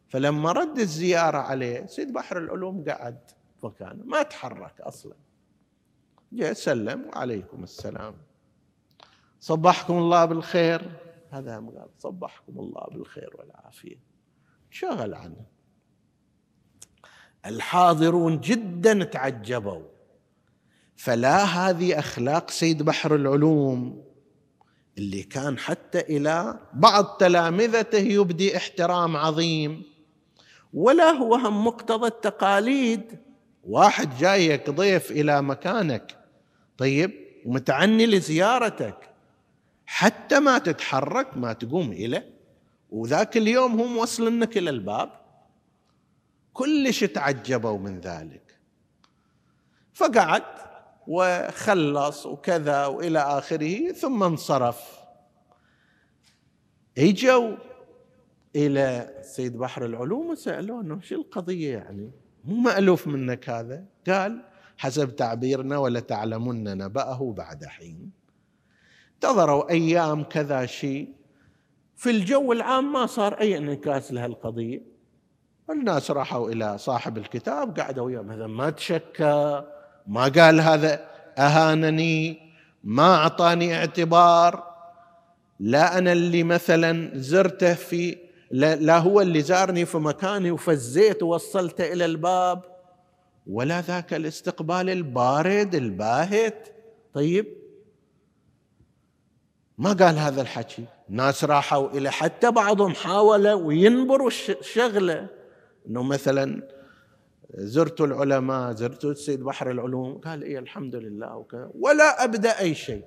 فلما 0.09 0.53
رد 0.53 0.79
الزيارة 0.79 1.39
عليه 1.39 1.87
سيد 1.87 2.13
بحر 2.13 2.39
العلوم 2.39 2.85
قعد 2.89 3.19
مكانه 3.63 4.05
ما 4.05 4.23
تحرك 4.23 4.81
أصلا. 4.81 5.24
جاء 6.35 6.53
سلم 6.53 7.05
وعليكم 7.07 7.63
السلام. 7.63 8.15
صبحكم 9.41 9.99
الله 9.99 10.25
بالخير. 10.25 10.91
هذا 11.31 11.59
هم 11.59 11.71
قال 11.71 11.89
صبحكم 11.99 12.61
الله 12.61 12.87
بالخير 12.93 13.31
والعافية. 13.39 13.97
شغل 14.71 15.15
عنه. 15.15 15.47
الحاضرون 17.47 18.41
جدا 18.41 19.05
تعجبوا. 19.05 19.83
فلا 20.97 21.45
هذه 21.45 21.99
أخلاق 21.99 22.51
سيد 22.51 22.83
بحر 22.83 23.15
العلوم 23.15 24.05
اللي 24.99 25.23
كان 25.23 25.59
حتى 25.59 26.01
إلى 26.01 26.61
بعض 26.73 27.05
تلامذته 27.05 27.99
يبدي 27.99 28.57
احترام 28.57 29.17
عظيم. 29.17 29.83
ولا 30.73 31.11
هو 31.11 31.35
هم 31.35 31.67
مقتضى 31.67 32.07
التقاليد. 32.07 33.19
واحد 33.65 34.17
جايك 34.19 34.71
ضيف 34.71 35.11
إلى 35.11 35.43
مكانك. 35.43 36.24
طيب 36.79 37.13
ومتعني 37.45 38.07
لزيارتك. 38.07 39.11
حتى 39.87 40.41
ما 40.41 40.59
تتحرك 40.59 41.37
ما 41.37 41.53
تقوم 41.53 41.93
إليه 41.93 42.35
وذاك 42.91 43.37
اليوم 43.37 43.81
هم 43.81 43.97
وصلنك 43.97 44.59
إلى 44.59 44.71
الباب. 44.71 45.11
كلش 46.53 47.05
تعجبوا 47.05 47.79
من 47.79 48.01
ذلك. 48.01 48.59
فقعد 49.93 50.43
وخلص 51.07 52.27
وكذا 52.27 52.87
وإلى 52.87 53.19
آخره 53.19 53.93
ثم 53.93 54.23
انصرف. 54.23 54.99
إجوا 56.99 57.57
إلى 58.57 59.19
سيد 59.23 59.57
بحر 59.57 59.85
العلوم 59.85 60.27
وسألوه 60.31 60.81
إنه 60.81 61.01
شو 61.01 61.15
القضية 61.15 61.73
يعني؟ 61.73 62.11
مو 62.45 62.57
مألوف 62.57 63.07
منك 63.07 63.51
هذا؟ 63.51 63.85
قال 64.09 64.45
حسب 64.79 65.17
تعبيرنا 65.17 65.79
ولا 65.79 66.01
تعلمن 66.01 66.65
نبأه 66.79 67.35
بعد 67.37 67.65
حين. 67.65 68.11
انتظروا 69.15 69.71
أيام 69.71 70.23
كذا 70.23 70.67
شيء. 70.67 71.09
في 71.97 72.11
الجو 72.11 72.53
العام 72.53 72.93
ما 72.93 73.07
صار 73.07 73.35
أي 73.35 73.59
انعكاس 73.59 74.13
لهالقضية. 74.13 74.83
الناس 75.71 76.11
راحوا 76.11 76.51
إلى 76.51 76.79
صاحب 76.79 77.19
الكتاب 77.19 77.81
قعدوا 77.81 78.07
وياه 78.07 78.21
مثلا 78.21 78.47
ما 78.47 78.71
تشكى 78.71 79.65
ما 80.07 80.23
قال 80.23 80.61
هذا 80.61 81.09
أهانني 81.39 82.39
ما 82.85 83.15
أعطاني 83.15 83.77
اعتبار. 83.77 84.75
لا 85.61 85.99
أنا 85.99 86.13
اللي 86.13 86.43
مثلا 86.43 87.11
زرته 87.15 87.75
في 87.75 88.19
لا, 88.51 88.99
هو 88.99 89.21
اللي 89.21 89.41
زارني 89.41 89.85
في 89.85 89.99
مكاني 89.99 90.51
وفزيت 90.51 91.23
ووصلته 91.23 91.93
إلى 91.93 92.05
الباب. 92.05 92.74
ولا 93.47 93.81
ذاك 93.81 94.15
الاستقبال 94.15 94.91
البارد 94.91 95.75
الباهت. 95.75 96.69
طيب. 97.13 97.47
ما 99.79 99.93
قال 99.93 100.19
هذا 100.19 100.43
الحكي؟ 100.43 100.85
ناس 101.09 101.45
راحوا 101.45 101.89
إلى 101.89 102.11
حتى 102.11 102.51
بعضهم 102.51 102.95
حاول 102.95 103.49
وينبروا 103.49 104.31
الشغلة. 104.49 105.29
أنه 105.87 106.03
مثلا 106.03 106.69
زرت 107.55 108.01
العلماء 108.01 108.73
زرت 108.73 109.05
السيد 109.05 109.43
بحر 109.43 109.71
العلوم. 109.71 110.19
قال 110.19 110.43
إيه 110.43 110.59
الحمد 110.59 110.97
لله 110.97 111.37
وكذا 111.37 111.71
ولا 111.75 112.25
أبدأ 112.25 112.61
أي 112.61 112.75
شيء. 112.75 113.05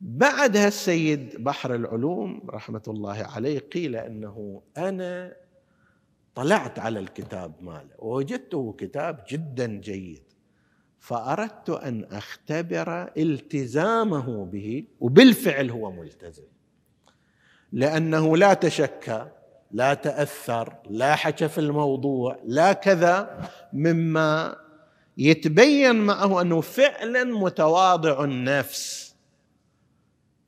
بعدها 0.00 0.68
السيد 0.68 1.44
بحر 1.44 1.74
العلوم 1.74 2.42
رحمة 2.50 2.82
الله 2.88 3.26
عليه 3.36 3.58
قيل 3.58 3.96
أنه 3.96 4.62
أنا 4.76 5.36
طلعت 6.34 6.78
على 6.78 6.98
الكتاب 6.98 7.52
ماله. 7.60 7.94
ووجدته 7.98 8.74
كتاب 8.78 9.24
جدا 9.30 9.66
جيد. 9.66 10.22
فأردت 10.98 11.70
أن 11.70 12.04
أختبر 12.04 13.10
التزامه 13.16 14.44
به 14.44 14.84
وبالفعل 15.00 15.70
هو 15.70 15.90
ملتزم. 15.90 16.46
لأنه 17.72 18.36
لا 18.36 18.54
تشكى 18.54 19.26
لا 19.70 19.94
تأثر 19.94 20.74
لا 20.90 21.14
حكى 21.14 21.48
في 21.48 21.58
الموضوع 21.58 22.38
لا 22.44 22.72
كذا 22.72 23.48
مما 23.72 24.56
يتبين 25.18 25.96
معه 25.96 26.40
أنه 26.40 26.60
فعلا 26.60 27.24
متواضع 27.24 28.24
النفس. 28.24 29.14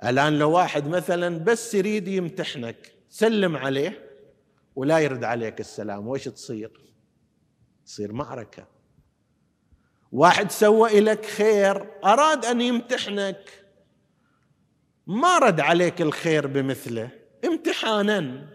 الآن 0.05 0.39
لو 0.39 0.51
واحد 0.51 0.89
مثلا 0.89 1.39
بس 1.39 1.75
يريد 1.75 2.09
يمتحنك 2.09 2.93
سلم 3.11 3.57
عليه 3.57 4.04
ولا 4.77 4.99
يرد 4.99 5.25
عليك 5.25 5.61
السلام 5.61 6.09
وش 6.09 6.29
تصير؟ 6.29 6.71
تصير 7.87 8.13
معركة. 8.13 8.67
واحد 10.13 10.51
سوى 10.51 11.01
لك 11.01 11.27
خير 11.27 11.91
أراد 12.05 12.45
أن 12.45 12.61
يمتحنك. 12.61 13.65
ما 15.07 15.39
رد 15.39 15.61
عليك 15.61 16.03
الخير 16.03 16.47
بمثله 16.47 17.11
امتحانا. 17.45 18.49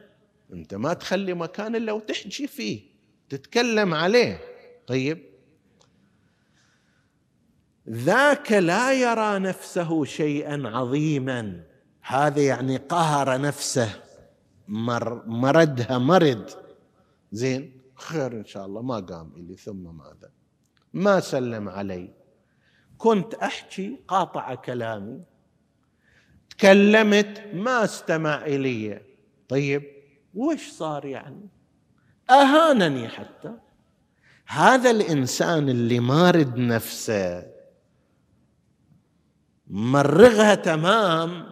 أنت 0.53 0.73
ما 0.73 0.93
تخلي 0.93 1.33
مكان 1.33 1.75
إلا 1.75 1.91
وتحكي 1.91 2.47
فيه 2.47 2.81
تتكلم 3.29 3.93
عليه. 3.93 4.41
طيب. 4.87 5.29
ذاك 7.89 8.51
لا 8.51 8.93
يرى 8.93 9.39
نفسه 9.39 10.05
شيئا 10.05 10.61
عظيما. 10.65 11.63
هذا 12.01 12.41
يعني 12.41 12.77
قهر 12.77 13.41
نفسه. 13.41 14.08
مر 14.69 15.25
مردها 15.25 15.97
مرد 15.97 16.49
زين؟ 17.31 17.81
خير 17.95 18.31
إن 18.33 18.45
شاء 18.45 18.65
الله 18.65 18.81
ما 18.81 18.99
قام 18.99 19.33
لي 19.37 19.55
ثم 19.55 19.97
ماذا 19.97 20.31
ما 20.93 21.19
سلم 21.19 21.69
علي. 21.69 22.13
كنت 22.97 23.33
أحكي 23.33 23.99
قاطع 24.07 24.55
كلامي. 24.55 25.21
تكلمت 26.49 27.43
ما 27.53 27.83
استمع 27.83 28.45
إلي. 28.45 29.01
طيب 29.49 29.83
وش 30.33 30.69
صار 30.69 31.05
يعني؟ 31.05 31.47
أهانني 32.29 33.07
حتى. 33.07 33.53
هذا 34.45 34.91
الإنسان 34.91 35.69
اللي 35.69 35.99
مارد 35.99 36.57
نفسه 36.57 37.51
مرغها 39.67 40.55
تمام 40.55 41.48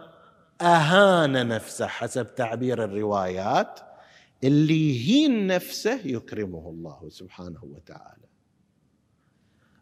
أهان 0.60 1.48
نفسه 1.48 1.86
حسب 1.86 2.34
تعبير 2.34 2.84
الروايات 2.84 3.80
اللي 4.44 4.90
يهين 4.90 5.46
نفسه 5.46 6.00
يكرمه 6.04 6.68
الله 6.70 7.08
سبحانه 7.08 7.64
وتعالى. 7.64 8.28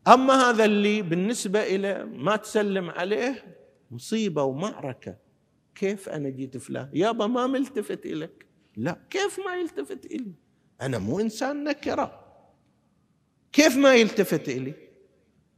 أما 0.09 0.35
هذا 0.35 0.65
اللي 0.65 1.03
بالنسبة 1.03 1.63
إلى 1.63 2.05
ما 2.05 2.37
تسلم 2.37 2.91
عليه 2.91 3.57
مصيبة 3.91 4.43
ومعركة. 4.43 5.17
كيف 5.75 6.09
أنا 6.09 6.29
جيت 6.29 6.57
فلان 6.57 6.91
يابا 6.93 7.27
ما 7.27 7.47
ملتفت 7.47 8.07
إليك. 8.07 8.47
لا. 8.77 8.99
كيف 9.11 9.39
ما 9.47 9.55
يلتفت 9.55 10.07
إلي؟ 10.07 10.33
أنا 10.81 10.99
مو 10.99 11.21
إنسان 11.21 11.65
نكرة. 11.65 12.27
كيف 13.53 13.77
ما 13.77 13.95
يلتفت 13.95 14.49
إلي؟ 14.49 14.75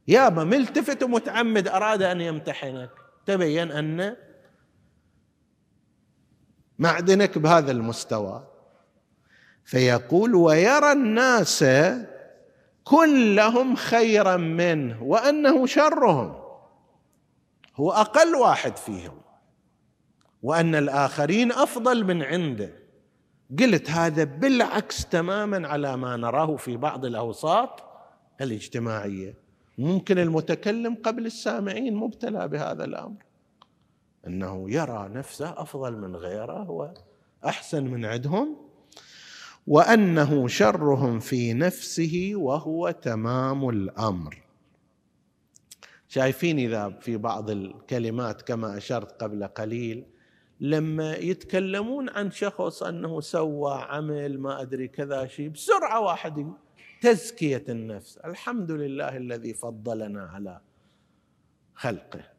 يابا 0.07 0.43
ملتفت 0.43 1.03
ومتعمد 1.03 1.67
أراد 1.67 2.01
أن 2.01 2.21
يمتحنك. 2.21 2.91
تبين 3.25 3.71
أن 3.71 4.15
معدنك 6.79 7.37
بهذا 7.37 7.71
المستوى. 7.71 8.47
فيقول 9.63 10.35
ويرى 10.35 10.91
الناس 10.91 11.65
كلهم 12.83 13.75
خيرا 13.75 14.37
منه 14.37 15.03
وأنه 15.03 15.65
شرهم. 15.65 16.35
هو 17.75 17.91
أقل 17.91 18.35
واحد 18.35 18.77
فيهم. 18.77 19.21
وأن 20.43 20.75
الآخرين 20.75 21.51
أفضل 21.51 22.03
من 22.05 22.23
عنده. 22.23 22.69
قلت 23.59 23.89
هذا 23.89 24.23
بالعكس 24.23 25.05
تماما 25.05 25.67
على 25.67 25.97
ما 25.97 26.17
نراه 26.17 26.55
في 26.55 26.77
بعض 26.77 27.05
الأوساط 27.05 27.83
الاجتماعية. 28.41 29.33
ممكن 29.77 30.19
المتكلم 30.19 30.97
قبل 31.03 31.25
السامعين 31.25 31.95
مبتلى 31.95 32.47
بهذا 32.47 32.85
الأمر. 32.85 33.28
أنه 34.27 34.71
يرى 34.71 35.09
نفسه 35.13 35.61
أفضل 35.61 35.97
من 35.97 36.15
غيره 36.15 36.93
احسن 37.45 37.83
من 37.83 38.05
عندهم 38.05 38.57
وأنه 39.67 40.47
شرهم 40.47 41.19
في 41.19 41.53
نفسه 41.53 42.31
وهو 42.35 42.91
تمام 42.91 43.69
الأمر. 43.69 44.41
شايفين 46.07 46.59
إذا 46.59 46.89
في 46.89 47.17
بعض 47.17 47.49
الكلمات 47.49 48.41
كما 48.41 48.77
أشرت 48.77 49.23
قبل 49.23 49.47
قليل 49.47 50.05
لما 50.59 51.15
يتكلمون 51.15 52.09
عن 52.09 52.31
شخص 52.31 52.83
أنه 52.83 53.21
سوى 53.21 53.73
عمل 53.73 54.39
ما 54.39 54.61
أدري 54.61 54.87
كذا 54.87 55.27
شيء 55.27 55.49
بسرعة 55.49 55.99
واحد 55.99 56.53
تزكية 57.01 57.63
النفس. 57.69 58.17
الحمد 58.17 58.71
لله 58.71 59.17
الذي 59.17 59.53
فضلنا 59.53 60.23
على 60.23 60.61
خلقه. 61.75 62.38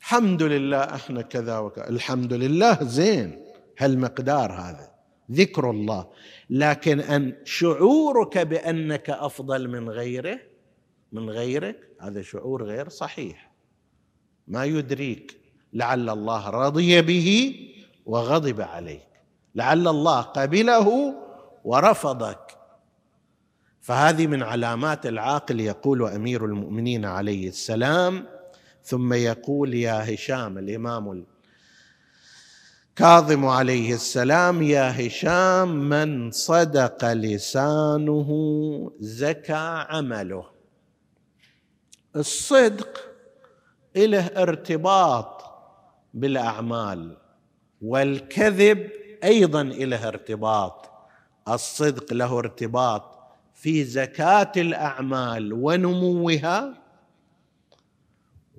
الحمد 0.00 0.42
لله 0.42 0.78
إحنا 0.78 1.22
كذا 1.22 1.58
وكذا. 1.58 1.88
الحمد 1.88 2.32
لله 2.32 2.78
زين. 2.82 3.44
هالمقدار 3.78 4.52
هذا. 4.52 4.90
ذكر 5.32 5.70
الله. 5.70 6.06
لكن 6.50 7.00
أن 7.00 7.36
شعورك 7.44 8.38
بأنك 8.38 9.10
أفضل 9.10 9.68
من 9.68 9.90
غيره 9.90 10.40
من 11.12 11.30
غيرك 11.30 11.76
هذا 12.00 12.22
شعور 12.22 12.64
غير 12.64 12.88
صحيح. 12.88 13.52
ما 14.48 14.64
يدريك. 14.64 15.40
لعل 15.72 16.10
الله 16.10 16.50
رضي 16.50 17.02
به 17.02 17.54
وغضب 18.06 18.60
عليك. 18.60 19.08
لعل 19.54 19.88
الله 19.88 20.20
قبله 20.20 21.14
ورفضك. 21.64 22.58
فهذه 23.80 24.26
من 24.26 24.42
علامات 24.42 25.06
العاقل 25.06 25.60
يقول 25.60 26.02
أمير 26.08 26.44
المؤمنين 26.44 27.04
عليه 27.04 27.48
السلام 27.48 28.37
ثم 28.88 29.12
يقول 29.12 29.74
يا 29.74 30.14
هشام 30.14 30.58
الإمام 30.58 31.24
الكاظم 32.92 33.46
عليه 33.46 33.94
السلام 33.94 34.62
يا 34.62 35.06
هشام 35.06 35.68
من 35.88 36.30
صدق 36.30 37.12
لسانه 37.12 38.30
زكى 39.00 39.84
عمله. 39.88 40.44
الصدق 42.16 42.98
له 43.96 44.26
ارتباط 44.26 45.42
بالأعمال 46.14 47.16
والكذب 47.82 48.90
أيضا 49.24 49.62
له 49.62 50.08
ارتباط. 50.08 50.90
الصدق 51.48 52.12
له 52.12 52.38
ارتباط 52.38 53.18
في 53.54 53.84
زكاة 53.84 54.52
الأعمال 54.56 55.52
ونموها 55.52 56.87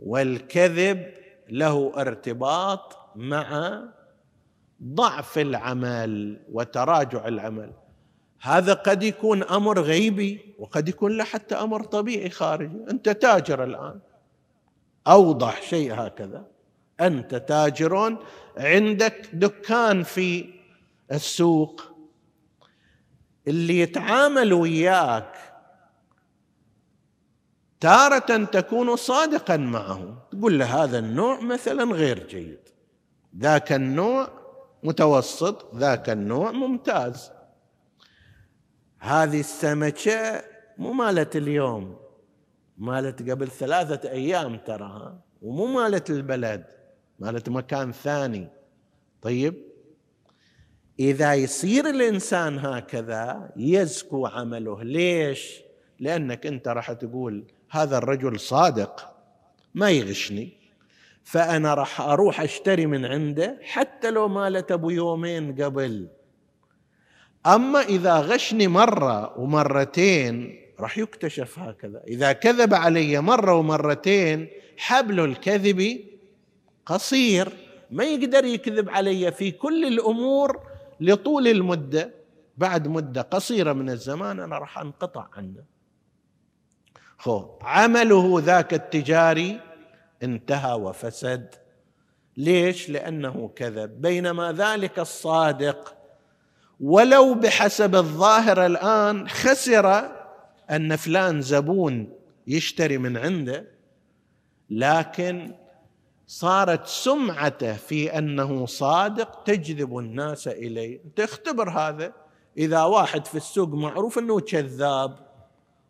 والكذب 0.05 1.13
له 1.49 1.93
ارتباط 1.97 2.97
مع 3.15 3.79
ضعف 4.83 5.38
العمل 5.38 6.41
وتراجع 6.51 7.27
العمل. 7.27 7.71
هذا 8.41 8.73
قد 8.73 9.03
يكون 9.03 9.43
أمر 9.43 9.81
غيبي 9.81 10.55
وقد 10.59 10.89
يكون 10.89 11.17
له 11.17 11.23
حتى 11.23 11.55
أمر 11.55 11.83
طبيعي 11.83 12.29
خارجي. 12.29 12.85
أنت 12.91 13.09
تاجر 13.09 13.63
الآن. 13.63 13.99
أوضح 15.07 15.62
شيء 15.62 15.93
هكذا. 15.93 16.45
أنت 17.01 17.35
تاجر 17.35 18.17
عندك 18.57 19.29
دكان 19.33 20.03
في 20.03 20.45
السوق. 21.12 21.81
اللي 23.47 23.79
يتعامل 23.79 24.53
وياك 24.53 25.35
تارة 27.79 28.45
تكون 28.45 28.95
صادقا 28.95 29.57
معه. 29.57 30.27
تقول 30.31 30.59
له 30.59 30.83
هذا 30.83 30.99
النوع 30.99 31.41
مثلا 31.41 31.93
غير 31.93 32.27
جيد. 32.27 32.59
ذاك 33.37 33.71
النوع 33.71 34.29
متوسط 34.83 35.75
ذاك 35.75 36.09
النوع 36.09 36.51
ممتاز. 36.51 37.31
هذه 38.99 39.39
السمكة 39.39 40.43
مو 40.77 40.93
مالت 40.93 41.35
اليوم 41.35 41.99
مالت 42.77 43.29
قبل 43.29 43.47
ثلاثة 43.47 44.09
أيام 44.09 44.57
تراها 44.57 45.19
ومو 45.41 45.65
مالت 45.65 46.09
البلد 46.09 46.65
مالت 47.19 47.49
مكان 47.49 47.91
ثاني. 47.91 48.47
طيب؟ 49.21 49.55
إذا 50.99 51.33
يصير 51.33 51.89
الإنسان 51.89 52.59
هكذا 52.59 53.51
يزكو 53.57 54.27
عمله. 54.27 54.83
ليش؟ 54.83 55.61
لأنك 55.99 56.45
أنت 56.45 56.67
راح 56.67 56.91
تقول 56.91 57.45
هذا 57.69 57.97
الرجل 57.97 58.39
صادق 58.39 59.12
ما 59.75 59.89
يغشني. 59.89 60.60
فأنا 61.23 61.73
راح 61.73 62.01
أروح 62.01 62.41
أشتري 62.41 62.86
من 62.86 63.05
عنده 63.05 63.58
حتى 63.62 64.12
لو 64.12 64.27
مالت 64.27 64.71
أبو 64.71 64.89
يومين 64.89 65.63
قبل. 65.63 66.08
أما 67.47 67.79
إذا 67.82 68.17
غشني 68.19 68.67
مرة 68.67 69.39
ومرتين 69.39 70.60
راح 70.79 70.97
يكتشف 70.97 71.60
هكذا. 71.60 72.01
إذا 72.08 72.32
كذب 72.32 72.73
علي 72.73 73.21
مرة 73.21 73.53
ومرتين 73.53 74.47
حبل 74.77 75.19
الكذب 75.19 75.99
قصير. 76.86 77.49
ما 77.91 78.03
يقدر 78.03 78.45
يكذب 78.45 78.89
علي 78.89 79.32
في 79.32 79.51
كل 79.51 79.86
الأمور 79.86 80.60
لطول 80.99 81.47
المدة. 81.47 82.13
بعد 82.58 82.88
مدة 82.88 83.21
قصيرة 83.21 83.73
من 83.73 83.89
الزمان 83.89 84.39
أنا 84.39 84.58
راح 84.58 84.79
أنقطع 84.79 85.27
عنه. 85.34 85.78
خو 87.19 87.45
عمله 87.62 88.41
ذاك 88.43 88.73
التجاري 88.73 89.60
انتهى 90.23 90.73
وفسد. 90.73 91.55
ليش؟ 92.38 92.89
لأنه 92.89 93.51
كذب. 93.55 94.01
بينما 94.01 94.51
ذلك 94.51 94.99
الصادق 94.99 95.95
ولو 96.79 97.34
بحسب 97.34 97.95
الظاهر 97.95 98.65
الآن 98.65 99.29
خسر 99.29 100.12
أن 100.71 100.95
فلان 100.95 101.41
زبون 101.41 102.13
يشتري 102.47 102.97
من 102.97 103.17
عنده 103.17 103.67
لكن 104.69 105.55
صارت 106.27 106.88
سمعته 106.88 107.73
في 107.73 108.17
أنه 108.17 108.65
صادق 108.65 109.43
تجذب 109.43 109.97
الناس 109.97 110.47
إليه. 110.47 111.01
انت 111.05 111.19
اختبر 111.19 111.69
هذا. 111.69 112.13
إذا 112.58 112.84
واحد 112.84 113.25
في 113.25 113.36
السوق 113.36 113.69
معروف 113.69 114.19
أنه 114.19 114.39
كذاب. 114.39 115.28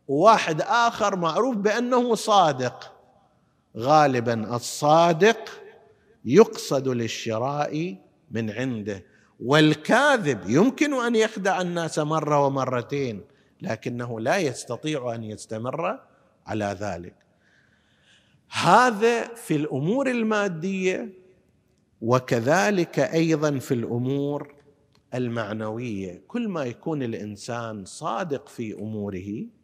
وواحد 0.10 0.62
آخر 0.62 1.16
معروف 1.16 1.56
بأنه 1.56 2.16
صادق. 2.16 2.96
غالبا 3.78 4.56
الصادق 4.56 5.50
يقصد 6.26 6.88
للشراء 6.88 7.96
من 8.32 8.50
عنده 8.50 9.04
والكاذب 9.40 10.50
يمكن 10.50 10.94
أن 10.94 11.16
يخدع 11.16 11.62
الناس 11.62 12.00
مرة 12.00 12.46
ومرتين 12.46 13.22
لكنه 13.62 14.20
لا 14.20 14.38
يستطيع 14.38 15.16
أن 15.16 15.24
يستمر 15.24 16.00
على 16.48 16.78
ذلك. 16.80 17.16
هذا 18.52 19.34
في 19.36 19.56
الأمور 19.56 20.10
المادية 20.10 21.14
وكذلك 22.02 23.00
أيضا 23.00 23.60
في 23.60 23.74
الأمور 23.74 24.54
المعنوية. 25.14 26.22
كل 26.28 26.48
ما 26.48 26.64
يكون 26.64 27.04
الإنسان 27.04 27.86
صادق 27.86 28.48
في 28.50 28.74
أموره 28.74 29.59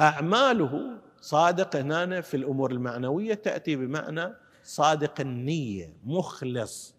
أعماله 0.00 0.98
صادق 1.20 1.76
هنا 1.76 2.20
في 2.20 2.36
الأمور 2.36 2.72
المعنوية 2.72 3.34
تأتي 3.34 3.76
بمعنى 3.76 4.34
صادق 4.64 5.20
النية 5.20 5.96
مخلص 6.04 6.94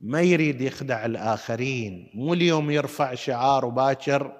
ما 0.00 0.20
يريد 0.20 0.60
يخدع 0.60 1.06
الآخرين 1.06 2.10
مو 2.14 2.34
اليوم 2.34 2.70
يرفع 2.70 3.14
شعار 3.14 3.64
وباكر 3.64 4.36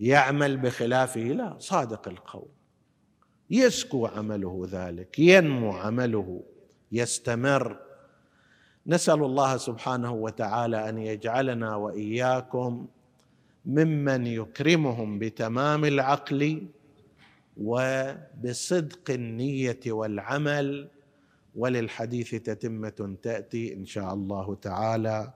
يعمل 0.00 0.56
بخلافه 0.56 1.20
لا 1.20 1.56
صادق 1.58 2.08
القول. 2.08 2.48
يسكو 3.50 4.06
عمله 4.06 4.68
ذلك 4.70 5.18
ينمو 5.18 5.72
عمله 5.72 6.42
يستمر. 6.92 7.76
نسأل 8.86 9.22
الله 9.22 9.56
سبحانه 9.56 10.12
وتعالى 10.12 10.88
أن 10.88 10.98
يجعلنا 10.98 11.76
وإياكم 11.76 12.86
ممن 13.66 14.26
يكرمهم 14.26 15.18
بتمام 15.18 15.84
العقل 15.84 16.66
وبصدق 17.56 19.10
النية 19.10 19.80
والعمل 19.86 20.88
وللحديث 21.54 22.30
تتمة 22.34 23.16
تأتي 23.22 23.74
إن 23.74 23.84
شاء 23.86 24.14
الله 24.14 24.54
تعالى 24.54 25.32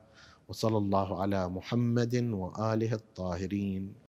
وصلى 0.49 0.79
الله 0.79 1.23
على 1.23 1.49
محمد 1.49 2.15
وآله 2.17 2.93
الطاهرين. 2.93 3.95